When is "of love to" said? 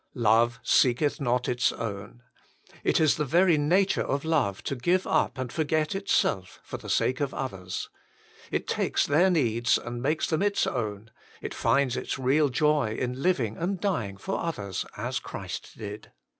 4.01-4.75